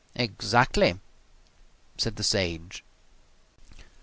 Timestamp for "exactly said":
0.15-2.15